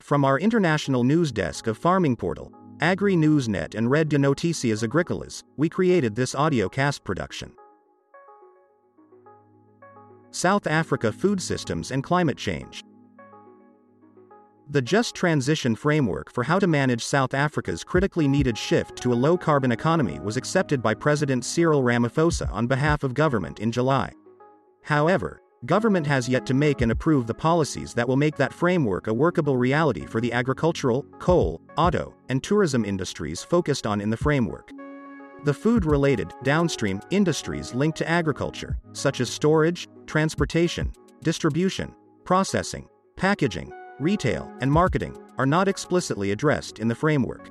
[0.00, 5.42] From our international news desk of Farming Portal, Agri Newsnet, and Red de Noticias Agricolas,
[5.56, 7.52] we created this audio cast production.
[10.30, 12.84] South Africa Food Systems and Climate Change.
[14.70, 19.14] The Just Transition Framework for how to manage South Africa's critically needed shift to a
[19.14, 24.12] low carbon economy was accepted by President Cyril Ramaphosa on behalf of government in July.
[24.82, 29.08] However, Government has yet to make and approve the policies that will make that framework
[29.08, 34.16] a workable reality for the agricultural, coal, auto, and tourism industries focused on in the
[34.16, 34.70] framework.
[35.42, 40.92] The food related, downstream industries linked to agriculture, such as storage, transportation,
[41.24, 41.92] distribution,
[42.24, 47.50] processing, packaging, retail, and marketing, are not explicitly addressed in the framework.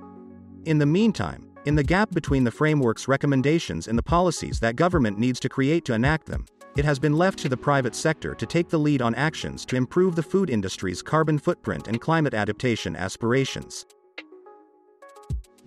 [0.63, 5.19] In the meantime, in the gap between the framework's recommendations and the policies that government
[5.19, 6.45] needs to create to enact them,
[6.77, 9.75] it has been left to the private sector to take the lead on actions to
[9.75, 13.85] improve the food industry's carbon footprint and climate adaptation aspirations.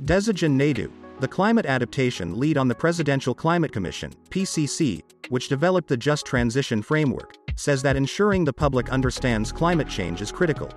[0.03, 5.98] Dhesigen Naidoo, the climate adaptation lead on the Presidential Climate Commission, PCC, which developed the
[5.98, 10.70] Just Transition Framework, says that ensuring the public understands climate change is critical.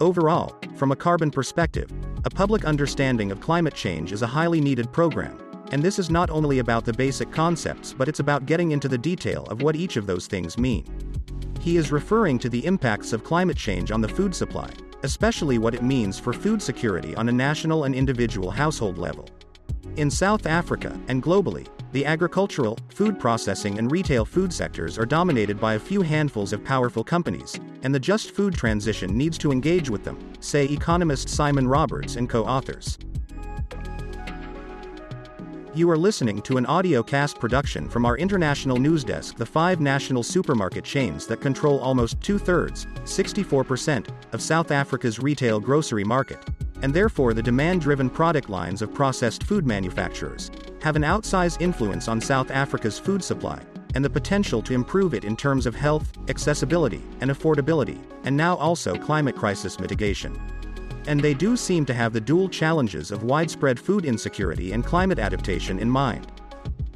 [0.00, 1.88] Overall, from a carbon perspective,
[2.26, 5.38] a public understanding of climate change is a highly needed program,
[5.70, 8.98] and this is not only about the basic concepts but it's about getting into the
[8.98, 10.84] detail of what each of those things mean.
[11.60, 14.68] He is referring to the impacts of climate change on the food supply,
[15.04, 19.28] especially what it means for food security on a national and individual household level.
[19.96, 25.58] In South Africa, and globally, the agricultural, food processing, and retail food sectors are dominated
[25.58, 29.88] by a few handfuls of powerful companies, and the just food transition needs to engage
[29.88, 32.98] with them, say economist Simon Roberts and co authors.
[35.74, 39.80] You are listening to an audio cast production from our international news desk, the five
[39.80, 46.46] national supermarket chains that control almost two thirds, 64%, of South Africa's retail grocery market,
[46.82, 50.50] and therefore the demand driven product lines of processed food manufacturers,
[50.82, 53.60] have an outsized influence on South Africa's food supply,
[53.94, 58.56] and the potential to improve it in terms of health, accessibility, and affordability, and now
[58.56, 60.38] also climate crisis mitigation
[61.06, 65.18] and they do seem to have the dual challenges of widespread food insecurity and climate
[65.18, 66.30] adaptation in mind.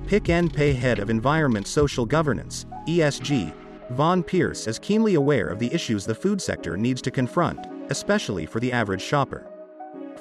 [0.07, 3.55] Pick n Pay head of Environment Social Governance, ESG,
[3.91, 8.47] Vaughan Pierce is keenly aware of the issues the food sector needs to confront, especially
[8.47, 9.50] for the average shopper.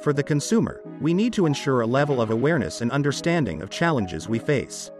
[0.01, 4.29] For the consumer, we need to ensure a level of awareness and understanding of challenges
[4.29, 4.91] we face.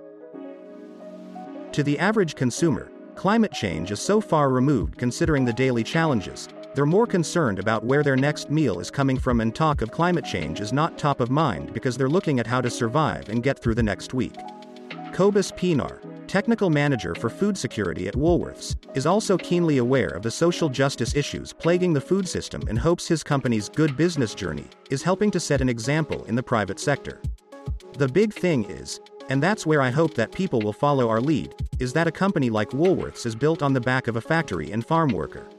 [1.72, 6.86] To the average consumer, climate change is so far removed considering the daily challenges, they're
[6.86, 10.62] more concerned about where their next meal is coming from, and talk of climate change
[10.62, 13.76] is not top of mind because they're looking at how to survive and get through
[13.76, 14.36] the next week.
[15.12, 16.00] Cobus Pienaar,
[16.30, 21.16] technical manager for food security at Woolworths, is also keenly aware of the social justice
[21.16, 25.40] issues plaguing the food system and hopes his company's good business journey is helping to
[25.40, 27.20] set an example in the private sector.
[27.98, 31.56] The big thing is, and that's where I hope that people will follow our lead,
[31.80, 34.86] is that a company like Woolworths is built on the back of a factory and
[34.86, 35.50] farm worker.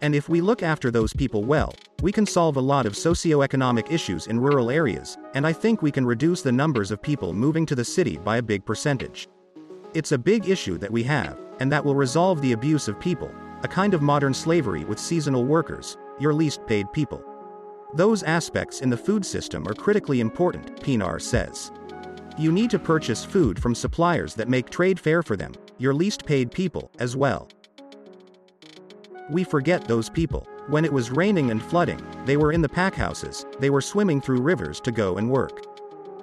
[0.00, 3.90] And if we look after those people well, we can solve a lot of socioeconomic
[3.90, 7.66] issues in rural areas, and I think we can reduce the numbers of people moving
[7.66, 9.28] to the city by a big percentage.
[9.94, 13.32] It's a big issue that we have, and that will resolve the abuse of people,
[13.62, 17.24] a kind of modern slavery with seasonal workers, your least paid people.
[17.94, 21.72] Those aspects in the food system are critically important, Pienaar says.
[22.36, 26.24] You need to purchase food from suppliers that make trade fair for them, your least
[26.24, 27.48] paid people, as well.
[29.30, 30.46] We forget those people.
[30.68, 34.40] When it was raining and flooding, they were in the packhouses, they were swimming through
[34.40, 35.64] rivers to go and work.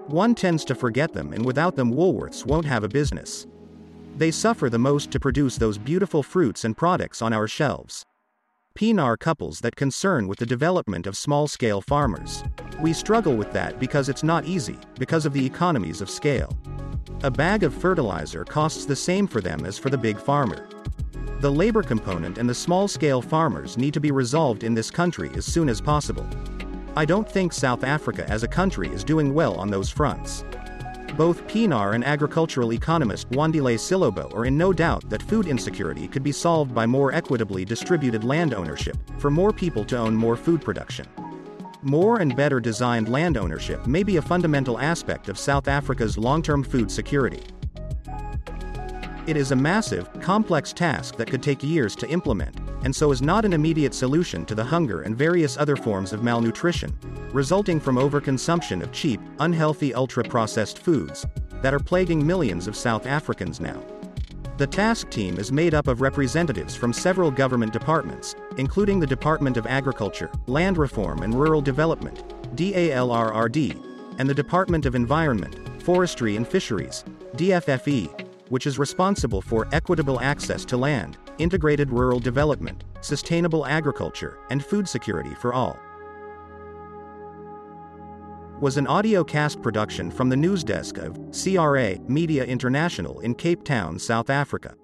[0.07, 3.47] One tends to forget them, and without them, Woolworths won't have a business.
[4.17, 8.05] They suffer the most to produce those beautiful fruits and products on our shelves.
[8.75, 12.43] Pienaar couples that concern with the development of small scale farmers.
[12.81, 16.49] We struggle with that because it's not easy, because of the economies of scale.
[17.23, 20.67] A bag of fertilizer costs the same for them as for the big farmer.
[21.45, 25.29] The labor component and the small scale farmers need to be resolved in this country
[25.35, 26.27] as soon as possible.
[26.95, 30.43] I don't think South Africa as a country is doing well on those fronts.
[31.15, 36.23] Both Pienaar and agricultural economist Wandile Sihlobo are in no doubt that food insecurity could
[36.23, 40.63] be solved by more equitably distributed land ownership, for more people to own more food
[40.63, 41.05] production.
[41.83, 46.41] More and better designed land ownership may be a fundamental aspect of South Africa's long
[46.41, 47.43] term food security.
[49.27, 53.23] It is a massive, complex task that could take years to implement, and so is
[53.23, 56.95] not an immediate solution to the hunger and various other forms of malnutrition,
[57.33, 61.25] resulting from overconsumption of cheap, unhealthy ultra processed foods,
[61.63, 63.81] that are plaguing millions of South Africans now.
[64.57, 69.57] The task team is made up of representatives from several government departments, including the Department
[69.57, 72.23] of Agriculture, Land Reform and Rural Development,
[72.55, 73.83] DALRRD,
[74.19, 77.03] and the Department of Environment, Forestry and Fisheries,
[77.35, 84.63] DFFE, which is responsible for equitable access to land, integrated rural development, sustainable agriculture, and
[84.63, 85.79] food security for all.
[88.61, 93.63] Was an audio cast production from the news desk of CRA Media International in Cape
[93.63, 94.75] Town, South Africa.